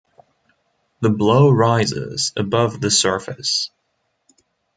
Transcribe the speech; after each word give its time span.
The 1.01 1.11
blow 1.11 1.51
rises 1.51 2.33
above 2.35 2.81
the 2.81 2.89
surface. 2.89 3.69